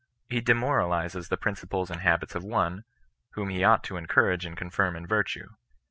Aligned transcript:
He 0.29 0.41
demoralizes 0.41 1.29
the 1.29 1.37
principles 1.37 1.91
and 1.91 2.01
habits 2.01 2.33
of 2.33 2.43
one, 2.43 2.85
whom 3.33 3.49
he 3.49 3.63
ought 3.63 3.83
to 3.83 3.97
encourage 3.97 4.47
and 4.47 4.57
confirm 4.57 4.95
in 4.95 5.05
virtue. 5.05 5.49